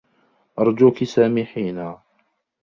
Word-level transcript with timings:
أرجوكِ 0.59 1.03
سامحينا. 1.03 2.01